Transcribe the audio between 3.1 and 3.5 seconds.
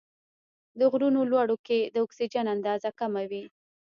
وي.